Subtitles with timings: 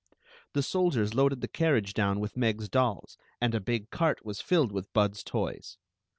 [0.53, 2.67] The soldiers loaded the carriage down with Meg's.
[2.67, 5.77] dolls, and a big cart was filled with Bud's toys.